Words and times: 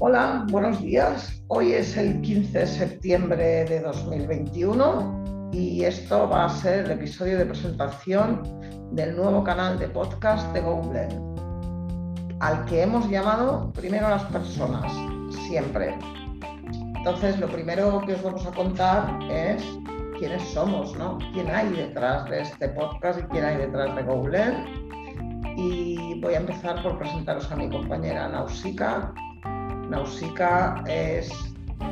Hola, 0.00 0.44
buenos 0.50 0.82
días. 0.82 1.40
Hoy 1.46 1.72
es 1.72 1.96
el 1.96 2.20
15 2.20 2.58
de 2.58 2.66
septiembre 2.66 3.64
de 3.64 3.80
2021 3.80 5.50
y 5.52 5.84
esto 5.84 6.28
va 6.28 6.46
a 6.46 6.48
ser 6.48 6.86
el 6.86 6.90
episodio 6.90 7.38
de 7.38 7.46
presentación 7.46 8.42
del 8.90 9.14
nuevo 9.14 9.44
canal 9.44 9.78
de 9.78 9.88
podcast 9.88 10.52
de 10.52 10.62
Google, 10.62 11.08
al 12.40 12.64
que 12.64 12.82
hemos 12.82 13.08
llamado 13.08 13.72
primero 13.72 14.08
las 14.08 14.24
personas, 14.24 14.92
siempre. 15.46 15.96
Entonces, 16.96 17.38
lo 17.38 17.46
primero 17.46 18.02
que 18.04 18.14
os 18.14 18.22
vamos 18.24 18.44
a 18.46 18.50
contar 18.50 19.16
es 19.30 19.62
quiénes 20.18 20.42
somos, 20.48 20.98
¿no? 20.98 21.18
¿Quién 21.32 21.48
hay 21.48 21.68
detrás 21.70 22.28
de 22.28 22.42
este 22.42 22.68
podcast 22.70 23.20
y 23.20 23.22
quién 23.28 23.44
hay 23.44 23.58
detrás 23.58 23.94
de 23.94 24.02
Google? 24.02 24.54
Y 25.56 26.20
voy 26.20 26.34
a 26.34 26.38
empezar 26.38 26.82
por 26.82 26.98
presentaros 26.98 27.50
a 27.52 27.54
mi 27.54 27.70
compañera 27.70 28.28
Nausika, 28.28 29.14
Nausicaa 29.94 30.82
es 30.88 31.30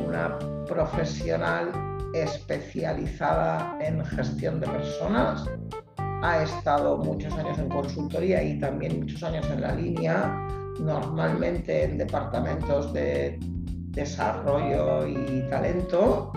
una 0.04 0.36
profesional 0.66 1.70
especializada 2.14 3.78
en 3.80 4.04
gestión 4.04 4.58
de 4.58 4.66
personas. 4.66 5.48
Ha 6.22 6.42
estado 6.42 6.98
muchos 6.98 7.32
años 7.34 7.56
en 7.60 7.68
consultoría 7.68 8.42
y 8.42 8.58
también 8.58 8.98
muchos 8.98 9.22
años 9.22 9.48
en 9.52 9.60
la 9.60 9.76
línea, 9.76 10.48
normalmente 10.80 11.84
en 11.84 11.98
departamentos 11.98 12.92
de 12.92 13.38
desarrollo 13.90 15.06
y 15.06 15.48
talento, 15.48 16.32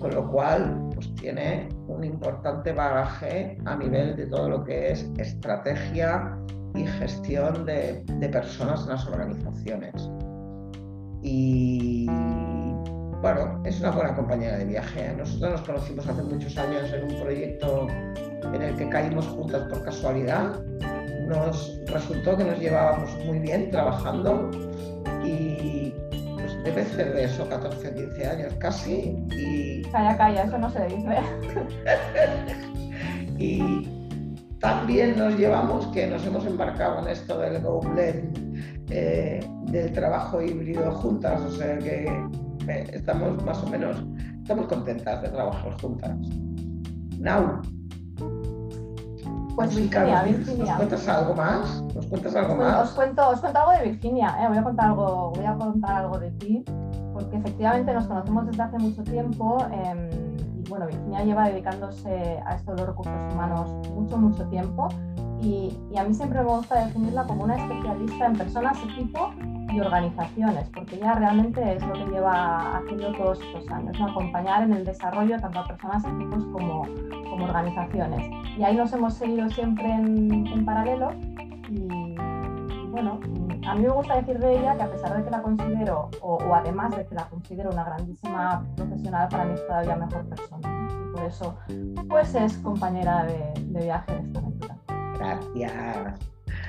con 0.00 0.12
lo 0.12 0.28
cual 0.28 0.90
pues, 0.92 1.14
tiene 1.14 1.68
un 1.86 2.02
importante 2.02 2.72
bagaje 2.72 3.58
a 3.64 3.76
nivel 3.76 4.16
de 4.16 4.26
todo 4.26 4.48
lo 4.48 4.64
que 4.64 4.90
es 4.90 5.08
estrategia 5.18 6.36
y 6.74 6.84
gestión 6.84 7.64
de 7.64 8.28
personas 8.32 8.82
en 8.82 8.88
las 8.88 9.06
organizaciones 9.06 10.10
y 11.24 12.06
bueno, 13.22 13.62
es 13.64 13.80
una 13.80 13.90
buena 13.90 14.14
compañera 14.14 14.58
de 14.58 14.66
viaje. 14.66 15.14
Nosotros 15.16 15.52
nos 15.52 15.60
conocimos 15.62 16.06
hace 16.06 16.22
muchos 16.22 16.56
años 16.58 16.92
en 16.92 17.04
un 17.04 17.22
proyecto 17.22 17.86
en 18.52 18.62
el 18.62 18.76
que 18.76 18.86
caímos 18.90 19.26
juntas 19.28 19.62
por 19.70 19.82
casualidad. 19.82 20.60
Nos 21.26 21.80
resultó 21.86 22.36
que 22.36 22.44
nos 22.44 22.58
llevábamos 22.58 23.10
muy 23.24 23.38
bien 23.38 23.70
trabajando 23.70 24.50
y 25.24 25.94
pues 26.34 26.62
debe 26.64 26.84
ser 26.84 27.14
de 27.14 27.24
eso 27.24 27.48
14, 27.48 27.94
15 27.94 28.26
años 28.26 28.52
casi. 28.58 29.16
Y... 29.30 29.82
Calla, 29.90 30.18
calla, 30.18 30.42
eso 30.42 30.58
no 30.58 30.70
se 30.70 30.84
dice. 30.84 31.18
y 33.38 33.88
también 34.60 35.18
nos 35.18 35.38
llevamos 35.38 35.86
que 35.86 36.06
nos 36.06 36.26
hemos 36.26 36.44
embarcado 36.44 37.00
en 37.00 37.08
esto 37.08 37.38
del 37.38 37.62
Go 37.62 37.80
eh, 38.90 39.40
del 39.66 39.92
trabajo 39.92 40.42
híbrido 40.42 40.90
juntas, 40.92 41.40
o 41.40 41.50
sea 41.50 41.78
que 41.78 42.04
eh, 42.68 42.86
estamos 42.92 43.42
más 43.44 43.62
o 43.62 43.66
menos, 43.68 43.96
estamos 44.42 44.66
contentas 44.66 45.22
de 45.22 45.28
trabajar 45.28 45.80
juntas. 45.80 46.16
Now. 47.18 47.62
Pues 49.56 49.74
Virginia, 49.76 50.22
Virginia. 50.24 50.64
¿Nos 50.64 50.76
cuentas 50.76 51.08
algo 51.08 51.34
más? 51.34 51.82
¿Nos 51.94 52.06
cuentas 52.06 52.34
algo 52.34 52.56
pues 52.56 52.68
más? 52.68 52.88
Os 52.88 52.94
cuento, 52.94 53.28
os 53.28 53.40
cuento 53.40 53.58
algo 53.60 53.72
de 53.72 53.90
Virginia, 53.90 54.36
eh, 54.42 54.48
voy, 54.48 54.58
a 54.58 54.62
contar 54.64 54.86
algo, 54.86 55.32
voy 55.34 55.44
a 55.44 55.54
contar 55.54 55.92
algo 55.96 56.18
de 56.18 56.30
ti, 56.32 56.64
porque 57.12 57.36
efectivamente 57.36 57.94
nos 57.94 58.06
conocemos 58.06 58.46
desde 58.46 58.62
hace 58.62 58.78
mucho 58.78 59.02
tiempo. 59.04 59.58
Em, 59.70 60.10
y 60.58 60.68
bueno, 60.68 60.86
Virginia 60.86 61.24
lleva 61.24 61.48
dedicándose 61.48 62.42
a 62.44 62.56
esto 62.56 62.72
de 62.72 62.78
los 62.78 62.88
recursos 62.88 63.32
humanos 63.32 63.70
mucho, 63.94 64.18
mucho 64.18 64.44
tiempo 64.48 64.88
y, 65.44 65.96
a 65.96 66.04
mí 66.04 66.14
siempre 66.14 66.40
me 66.40 66.46
gusta 66.46 66.86
definirla 66.86 67.24
como 67.24 67.44
una 67.44 67.56
especialista 67.56 68.26
en 68.26 68.36
personas, 68.36 68.78
equipo 68.82 69.30
y 69.72 69.80
organizaciones, 69.80 70.68
porque 70.70 70.96
ella 70.96 71.14
realmente 71.14 71.76
es 71.76 71.86
lo 71.86 71.92
que 71.92 72.06
lleva 72.06 72.78
haciendo 72.78 73.12
todos 73.12 73.40
estos 73.40 73.70
años, 73.70 73.96
acompañar 74.00 74.62
en 74.62 74.72
el 74.72 74.84
desarrollo 74.84 75.38
tanto 75.38 75.60
a 75.60 75.66
personas, 75.66 76.04
equipos 76.04 76.44
como, 76.46 76.82
como 77.30 77.44
organizaciones. 77.44 78.30
Y 78.56 78.62
ahí 78.62 78.76
nos 78.76 78.92
hemos 78.92 79.14
seguido 79.14 79.48
siempre 79.50 79.92
en, 79.92 80.64
paralelo 80.64 81.12
y 81.68 82.16
bueno, 82.90 83.20
a 83.66 83.74
mí 83.74 83.82
me 83.82 83.88
gusta 83.88 84.16
decir 84.16 84.38
de 84.38 84.58
ella 84.58 84.76
que 84.76 84.82
a 84.82 84.90
pesar 84.90 85.16
de 85.16 85.24
que 85.24 85.30
la 85.30 85.42
considero, 85.42 86.08
o, 86.22 86.38
además 86.54 86.96
de 86.96 87.04
que 87.06 87.14
la 87.14 87.28
considero 87.28 87.70
una 87.70 87.84
grandísima 87.84 88.64
profesional, 88.76 89.28
para 89.28 89.44
mí 89.44 89.54
es 89.54 89.66
todavía 89.66 89.96
mejor 89.96 90.24
persona. 90.26 90.88
Por 91.12 91.24
eso, 91.24 91.56
pues 92.08 92.34
es 92.34 92.56
compañera 92.58 93.24
de, 93.24 93.52
de 93.60 93.84
viaje 93.84 94.16
esta. 94.16 94.53
Gracias. 95.18 96.20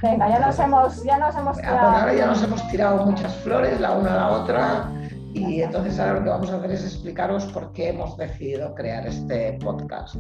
Venga, 0.01 0.29
ya 0.29 0.39
nos 0.39 0.59
hemos, 0.59 1.03
ya 1.03 1.17
nos 1.17 1.35
hemos 1.35 1.57
tirado. 1.57 1.79
ahora 1.79 2.13
ya 2.13 2.25
nos 2.27 2.43
hemos 2.43 2.67
tirado 2.67 3.05
muchas 3.05 3.35
flores, 3.37 3.79
la 3.79 3.91
una 3.93 4.13
a 4.13 4.15
la 4.15 4.29
otra. 4.29 4.91
Y 5.33 5.61
entonces 5.61 5.99
ahora 5.99 6.13
lo 6.13 6.23
que 6.23 6.29
vamos 6.29 6.49
a 6.49 6.57
hacer 6.57 6.71
es 6.71 6.83
explicaros 6.83 7.45
por 7.47 7.73
qué 7.73 7.89
hemos 7.89 8.15
decidido 8.17 8.73
crear 8.73 9.05
este 9.05 9.57
podcast. 9.61 10.15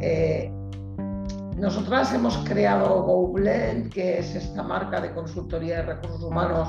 Eh, 0.00 0.50
nosotras 1.56 2.12
hemos 2.12 2.36
creado 2.38 3.02
GoBlend, 3.04 3.92
que 3.92 4.18
es 4.18 4.34
esta 4.34 4.62
marca 4.62 5.00
de 5.00 5.12
consultoría 5.12 5.76
de 5.76 5.82
recursos 5.82 6.22
humanos, 6.24 6.68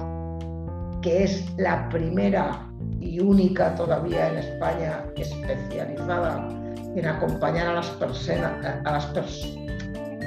que 1.01 1.23
es 1.23 1.51
la 1.57 1.89
primera 1.89 2.69
y 2.99 3.19
única 3.19 3.73
todavía 3.75 4.29
en 4.29 4.37
España 4.37 5.05
especializada 5.15 6.47
en 6.95 7.05
acompañar 7.07 7.67
a 7.67 7.73
las 7.73 7.87
personas, 7.91 8.53
a 8.85 8.91
las 8.91 9.05
personas 9.07 9.65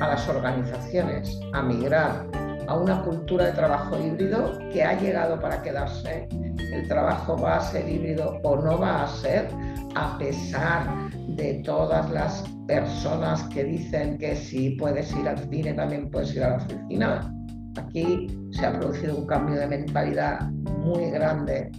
a 0.00 0.09
las 0.09 0.28
organizaciones 0.28 1.41
a 1.53 1.62
migrar 1.62 2.26
a 2.69 2.76
una 2.76 3.03
cultura 3.03 3.47
de 3.47 3.53
trabajo 3.53 3.98
híbrido 3.98 4.59
que 4.72 4.82
ha 4.82 4.98
llegado 4.98 5.41
para 5.41 5.62
quedarse. 5.62 6.28
El 6.31 6.86
trabajo 6.86 7.36
va 7.36 7.56
a 7.56 7.60
ser 7.60 7.88
híbrido 7.88 8.38
o 8.42 8.56
no 8.56 8.78
va 8.78 9.04
a 9.04 9.09
ser, 9.09 9.48
a 9.94 10.19
pesar 10.19 11.10
de 11.28 11.54
todas 11.64 12.10
las 12.10 12.44
personas 12.66 13.42
que 13.44 13.64
dicen 13.64 14.19
que 14.19 14.36
si 14.36 14.70
puedes 14.70 15.10
ir 15.16 15.26
al 15.26 15.38
cine 15.50 15.72
también 15.72 16.10
puedes 16.10 16.34
ir 16.34 16.44
a 16.44 16.50
la 16.50 16.56
oficina. 16.56 17.34
Aquí 17.78 18.26
se 18.50 18.66
ha 18.66 18.78
producido 18.78 19.16
un 19.16 19.26
cambio 19.26 19.59
de 19.59 19.66
mentalidad 19.66 20.50
muy 20.50 21.10
grande 21.10 21.70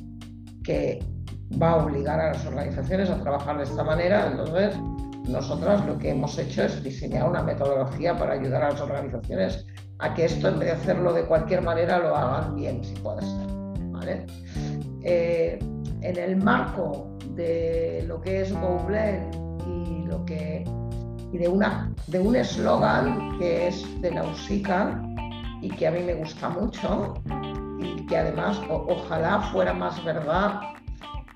que 0.63 0.99
va 1.61 1.71
a 1.71 1.85
obligar 1.85 2.19
a 2.19 2.31
las 2.33 2.45
organizaciones 2.45 3.09
a 3.09 3.21
trabajar 3.21 3.57
de 3.57 3.63
esta 3.63 3.83
manera. 3.83 4.27
Entonces, 4.31 4.75
nosotras 5.29 5.85
lo 5.85 5.97
que 5.97 6.09
hemos 6.11 6.37
hecho 6.37 6.63
es 6.63 6.83
diseñar 6.83 7.29
una 7.29 7.43
metodología 7.43 8.17
para 8.17 8.33
ayudar 8.33 8.63
a 8.63 8.71
las 8.71 8.81
organizaciones 8.81 9.65
a 9.99 10.13
que 10.13 10.25
esto, 10.25 10.47
en 10.47 10.59
vez 10.59 10.69
de 10.69 10.75
hacerlo 10.75 11.13
de 11.13 11.25
cualquier 11.25 11.61
manera, 11.61 11.99
lo 11.99 12.15
hagan 12.15 12.55
bien, 12.55 12.83
si 12.83 12.95
puede 12.95 13.21
ser. 13.21 13.49
Eh, 15.03 15.59
en 16.01 16.17
el 16.17 16.37
marco 16.37 17.17
de 17.35 18.03
lo 18.07 18.21
que 18.21 18.41
es 18.41 18.53
GoBlend 18.53 19.35
y, 19.67 20.05
lo 20.07 20.25
que, 20.25 20.63
y 21.31 21.37
de, 21.37 21.47
una, 21.47 21.93
de 22.07 22.19
un 22.19 22.35
eslogan 22.35 23.37
que 23.37 23.67
es 23.67 24.01
de 24.01 24.11
Nausicaa 24.11 25.01
y 25.61 25.69
que 25.69 25.87
a 25.87 25.91
mí 25.91 26.01
me 26.01 26.15
gusta 26.15 26.49
mucho 26.49 27.13
y 27.79 28.05
que 28.05 28.17
además 28.17 28.59
ojalá 28.69 29.41
fuera 29.51 29.73
más 29.73 30.03
verdad 30.03 30.61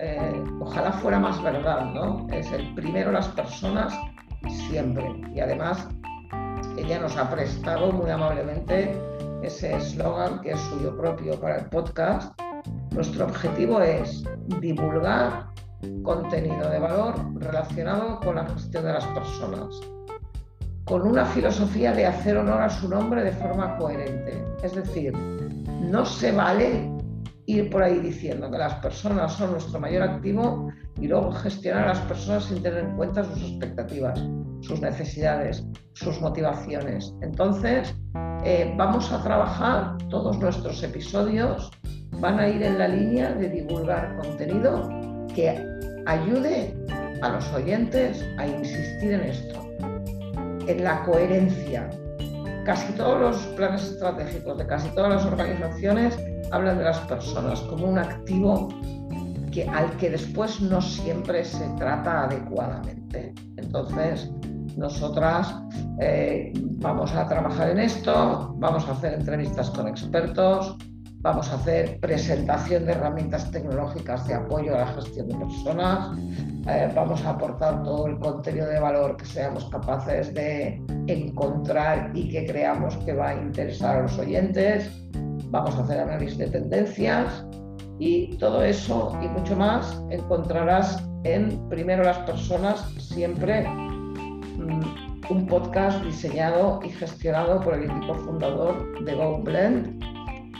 eh, 0.00 0.44
ojalá 0.60 0.92
fuera 0.92 1.18
más 1.18 1.42
verdad, 1.42 1.86
¿no? 1.86 2.26
Es 2.30 2.50
el 2.52 2.74
primero 2.74 3.12
las 3.12 3.28
personas 3.28 3.94
siempre. 4.48 5.04
Y 5.34 5.40
además 5.40 5.88
ella 6.76 6.98
nos 6.98 7.16
ha 7.16 7.30
prestado 7.30 7.92
muy 7.92 8.10
amablemente 8.10 8.98
ese 9.42 9.76
eslogan 9.76 10.40
que 10.40 10.52
es 10.52 10.60
suyo 10.60 10.96
propio 10.96 11.38
para 11.40 11.58
el 11.58 11.66
podcast. 11.66 12.38
Nuestro 12.92 13.26
objetivo 13.26 13.80
es 13.80 14.24
divulgar 14.60 15.46
contenido 16.02 16.68
de 16.70 16.78
valor 16.78 17.14
relacionado 17.36 18.18
con 18.20 18.36
la 18.36 18.46
gestión 18.46 18.84
de 18.84 18.92
las 18.94 19.06
personas, 19.08 19.80
con 20.84 21.06
una 21.06 21.24
filosofía 21.26 21.92
de 21.92 22.06
hacer 22.06 22.36
honor 22.36 22.62
a 22.62 22.70
su 22.70 22.88
nombre 22.88 23.22
de 23.22 23.32
forma 23.32 23.76
coherente. 23.76 24.44
Es 24.62 24.74
decir, 24.74 25.12
no 25.14 26.04
se 26.06 26.32
vale 26.32 26.93
ir 27.46 27.70
por 27.70 27.82
ahí 27.82 27.98
diciendo 27.98 28.50
que 28.50 28.58
las 28.58 28.74
personas 28.76 29.32
son 29.32 29.52
nuestro 29.52 29.78
mayor 29.80 30.02
activo 30.02 30.70
y 31.00 31.08
luego 31.08 31.32
gestionar 31.32 31.84
a 31.84 31.88
las 31.88 32.00
personas 32.00 32.44
sin 32.44 32.62
tener 32.62 32.84
en 32.84 32.96
cuenta 32.96 33.24
sus 33.24 33.42
expectativas, 33.42 34.22
sus 34.60 34.80
necesidades, 34.80 35.64
sus 35.92 36.20
motivaciones. 36.20 37.14
Entonces, 37.20 37.94
eh, 38.44 38.72
vamos 38.76 39.12
a 39.12 39.22
trabajar, 39.22 39.96
todos 40.08 40.38
nuestros 40.38 40.82
episodios 40.82 41.70
van 42.20 42.38
a 42.38 42.48
ir 42.48 42.62
en 42.62 42.78
la 42.78 42.88
línea 42.88 43.32
de 43.32 43.48
divulgar 43.48 44.16
contenido 44.16 44.88
que 45.34 45.62
ayude 46.06 46.74
a 47.22 47.28
los 47.30 47.52
oyentes 47.52 48.24
a 48.38 48.46
insistir 48.46 49.12
en 49.12 49.20
esto, 49.20 49.60
en 50.66 50.84
la 50.84 51.02
coherencia. 51.04 51.88
Casi 52.64 52.92
todos 52.94 53.20
los 53.20 53.36
planes 53.56 53.84
estratégicos 53.84 54.56
de 54.56 54.66
casi 54.66 54.88
todas 54.94 55.10
las 55.10 55.24
organizaciones 55.26 56.18
habla 56.50 56.74
de 56.74 56.84
las 56.84 56.98
personas 57.00 57.60
como 57.60 57.86
un 57.86 57.98
activo 57.98 58.68
que, 59.52 59.68
al 59.68 59.90
que 59.98 60.10
después 60.10 60.60
no 60.60 60.80
siempre 60.80 61.44
se 61.44 61.68
trata 61.76 62.24
adecuadamente. 62.24 63.34
Entonces, 63.56 64.30
nosotras 64.76 65.54
eh, 66.00 66.52
vamos 66.78 67.12
a 67.14 67.28
trabajar 67.28 67.70
en 67.70 67.80
esto, 67.80 68.54
vamos 68.58 68.88
a 68.88 68.92
hacer 68.92 69.14
entrevistas 69.14 69.70
con 69.70 69.86
expertos 69.86 70.76
vamos 71.24 71.50
a 71.50 71.54
hacer 71.54 71.98
presentación 72.00 72.84
de 72.84 72.92
herramientas 72.92 73.50
tecnológicas 73.50 74.28
de 74.28 74.34
apoyo 74.34 74.74
a 74.74 74.80
la 74.80 74.86
gestión 74.88 75.26
de 75.26 75.36
personas, 75.36 76.18
eh, 76.68 76.92
vamos 76.94 77.24
a 77.24 77.30
aportar 77.30 77.82
todo 77.82 78.06
el 78.08 78.18
contenido 78.18 78.66
de 78.68 78.78
valor 78.78 79.16
que 79.16 79.24
seamos 79.24 79.64
capaces 79.70 80.34
de 80.34 80.82
encontrar 81.06 82.10
y 82.14 82.28
que 82.28 82.44
creamos 82.44 82.94
que 82.98 83.14
va 83.14 83.30
a 83.30 83.34
interesar 83.36 83.96
a 83.96 84.02
los 84.02 84.18
oyentes, 84.18 84.90
vamos 85.46 85.74
a 85.76 85.84
hacer 85.84 86.00
análisis 86.00 86.36
de 86.36 86.46
tendencias 86.48 87.46
y 87.98 88.36
todo 88.36 88.62
eso 88.62 89.18
y 89.22 89.26
mucho 89.28 89.56
más 89.56 90.04
encontrarás 90.10 91.02
en 91.24 91.58
Primero 91.70 92.04
las 92.04 92.18
Personas, 92.18 92.86
siempre 92.98 93.66
mm, 93.66 95.30
un 95.30 95.46
podcast 95.46 96.04
diseñado 96.04 96.80
y 96.84 96.90
gestionado 96.90 97.62
por 97.62 97.72
el 97.72 97.84
equipo 97.84 98.14
fundador 98.14 99.02
de 99.06 99.14
GoBlend 99.14 100.13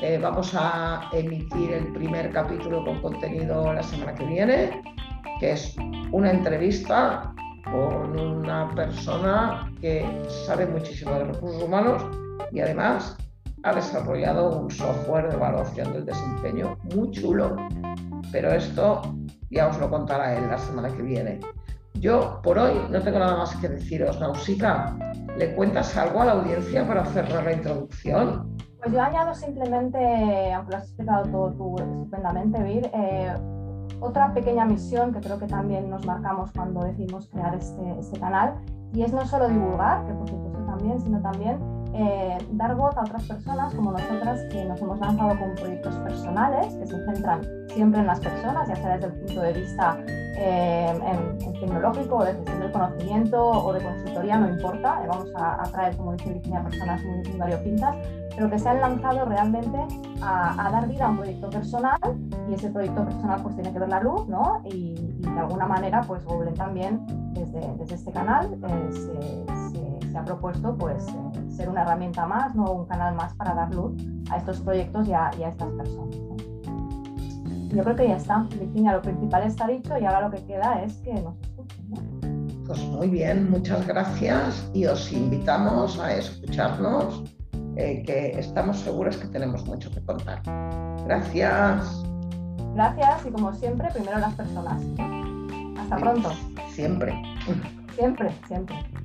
eh, 0.06 0.18
vamos 0.18 0.54
a 0.54 1.08
emitir 1.12 1.72
el 1.72 1.90
primer 1.94 2.30
capítulo 2.30 2.84
con 2.84 3.00
contenido 3.00 3.72
la 3.72 3.82
semana 3.82 4.14
que 4.14 4.26
viene, 4.26 4.82
que 5.40 5.52
es 5.52 5.74
una 6.12 6.30
entrevista 6.30 7.34
con 7.64 8.20
una 8.20 8.68
persona 8.74 9.72
que 9.80 10.06
sabe 10.46 10.66
muchísimo 10.66 11.12
de 11.12 11.24
recursos 11.24 11.62
humanos 11.62 12.04
y 12.52 12.60
además 12.60 13.16
ha 13.62 13.74
desarrollado 13.74 14.58
un 14.58 14.70
software 14.70 15.30
de 15.30 15.36
evaluación 15.36 15.90
del 15.94 16.04
desempeño 16.04 16.76
muy 16.94 17.10
chulo. 17.10 17.56
Pero 18.30 18.52
esto 18.52 19.00
ya 19.48 19.68
os 19.68 19.78
lo 19.78 19.88
contará 19.88 20.36
él 20.36 20.48
la 20.50 20.58
semana 20.58 20.94
que 20.94 21.02
viene. 21.02 21.40
Yo 21.94 22.42
por 22.42 22.58
hoy 22.58 22.74
no 22.90 23.00
tengo 23.00 23.20
nada 23.20 23.38
más 23.38 23.56
que 23.56 23.68
deciros. 23.68 24.20
Nausica, 24.20 24.94
¿le 25.38 25.54
cuentas 25.54 25.96
algo 25.96 26.20
a 26.20 26.26
la 26.26 26.32
audiencia 26.32 26.86
para 26.86 27.06
cerrar 27.06 27.44
la 27.44 27.52
introducción? 27.54 28.54
Pues 28.84 28.96
yo 28.96 29.02
añado 29.02 29.34
simplemente, 29.34 30.52
aunque 30.52 30.72
lo 30.72 30.76
has 30.76 30.84
explicado 30.84 31.24
todo 31.30 31.50
tú 31.52 31.76
estupendamente, 31.78 32.62
Vir, 32.62 32.90
eh, 32.92 33.32
otra 33.98 34.34
pequeña 34.34 34.66
misión 34.66 35.10
que 35.10 35.20
creo 35.20 35.38
que 35.38 35.46
también 35.46 35.88
nos 35.88 36.04
marcamos 36.04 36.52
cuando 36.52 36.82
decidimos 36.82 37.26
crear 37.28 37.54
este, 37.54 37.98
este 37.98 38.20
canal, 38.20 38.56
y 38.92 39.00
es 39.00 39.10
no 39.10 39.24
solo 39.24 39.48
divulgar, 39.48 40.04
que 40.04 40.12
por 40.12 40.28
supuesto 40.28 40.58
también, 40.66 41.00
sino 41.00 41.18
también 41.22 41.58
eh, 41.96 42.38
dar 42.52 42.74
voz 42.74 42.96
a 42.96 43.02
otras 43.02 43.22
personas 43.22 43.72
como 43.72 43.92
nosotras 43.92 44.40
que 44.50 44.64
nos 44.64 44.80
hemos 44.80 44.98
lanzado 44.98 45.38
con 45.38 45.54
proyectos 45.54 45.94
personales 45.98 46.74
que 46.74 46.86
se 46.88 47.04
centran 47.04 47.42
siempre 47.68 48.00
en 48.00 48.06
las 48.06 48.18
personas, 48.18 48.68
ya 48.68 48.74
sea 48.74 48.94
desde 48.96 49.06
el 49.06 49.12
punto 49.12 49.40
de 49.42 49.52
vista 49.52 49.96
eh, 50.36 50.88
en, 50.88 51.52
tecnológico 51.60 52.24
de 52.24 52.34
gestión 52.34 52.60
del 52.60 52.72
conocimiento 52.72 53.40
o 53.40 53.72
de 53.72 53.80
consultoría, 53.80 54.38
no 54.38 54.48
importa, 54.48 55.04
eh, 55.04 55.06
vamos 55.06 55.28
a, 55.36 55.62
traer, 55.70 55.96
como 55.96 56.12
dice 56.14 56.32
Virginia, 56.32 56.64
personas 56.64 57.00
muy, 57.04 57.28
muy 57.28 57.38
variopintas, 57.38 57.96
pero 58.34 58.50
que 58.50 58.58
se 58.58 58.68
han 58.68 58.80
lanzado 58.80 59.24
realmente 59.26 59.78
a, 60.20 60.68
dar 60.72 60.88
vida 60.88 61.06
a 61.06 61.10
un 61.10 61.18
proyecto 61.18 61.48
personal 61.50 61.98
y 62.50 62.54
ese 62.54 62.70
proyecto 62.70 63.04
personal 63.04 63.40
pues 63.40 63.54
tiene 63.54 63.72
que 63.72 63.78
ver 63.78 63.88
la 63.88 64.00
luz, 64.00 64.26
¿no? 64.26 64.60
Y, 64.64 64.94
de 65.20 65.40
alguna 65.40 65.66
manera 65.66 66.02
pues 66.06 66.24
Google 66.24 66.52
también 66.52 67.04
desde, 67.32 67.60
desde 67.78 67.94
este 67.94 68.12
canal 68.12 68.50
se, 68.90 69.53
se, 70.14 70.18
ha 70.18 70.24
propuesto 70.24 70.76
pues 70.76 71.04
ser 71.48 71.68
una 71.68 71.82
herramienta 71.82 72.24
más, 72.26 72.54
no 72.54 72.70
un 72.70 72.86
canal 72.86 73.14
más 73.14 73.34
para 73.34 73.52
dar 73.54 73.74
luz 73.74 73.92
a 74.30 74.36
estos 74.36 74.60
proyectos 74.60 75.08
y 75.08 75.12
a, 75.12 75.30
estas 75.30 75.68
personas. 75.72 76.16
Yo 77.68 77.82
creo 77.82 77.96
que 77.96 78.08
ya 78.08 78.16
está, 78.16 78.46
Virginia, 78.58 78.92
lo 78.92 79.02
principal 79.02 79.42
está 79.42 79.66
dicho 79.66 79.98
y 79.98 80.04
ahora 80.04 80.28
lo 80.28 80.30
que 80.30 80.44
queda 80.44 80.82
es 80.84 80.94
que 80.98 81.12
nos 81.14 81.34
escuchen. 81.40 82.64
Pues 82.64 82.80
muy 82.84 83.08
bien, 83.08 83.50
muchas 83.50 83.86
gracias 83.86 84.70
y 84.72 84.86
os 84.86 85.12
invitamos 85.12 85.98
a 85.98 86.14
escucharnos, 86.14 87.24
eh, 87.76 88.02
que 88.06 88.38
estamos 88.38 88.78
seguros 88.78 89.16
que 89.16 89.26
tenemos 89.26 89.66
mucho 89.66 89.90
que 89.90 90.00
contar. 90.04 90.40
Gracias. 91.04 92.04
Gracias 92.74 93.26
y 93.26 93.30
como 93.30 93.52
siempre, 93.52 93.88
primero 93.92 94.18
las 94.18 94.34
personas. 94.34 94.80
Hasta 95.80 95.96
pronto. 95.96 96.30
Siempre. 96.70 97.20
Siempre, 97.96 98.30
siempre. 98.46 99.03